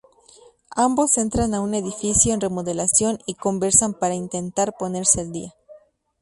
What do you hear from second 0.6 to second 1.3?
Ambos